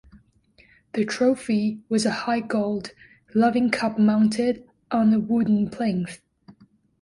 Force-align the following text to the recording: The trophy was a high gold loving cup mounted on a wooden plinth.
The 0.95 1.05
trophy 1.05 1.83
was 1.87 2.07
a 2.07 2.21
high 2.25 2.39
gold 2.39 2.89
loving 3.35 3.69
cup 3.69 3.99
mounted 3.99 4.67
on 4.89 5.13
a 5.13 5.19
wooden 5.19 5.69
plinth. 5.69 6.21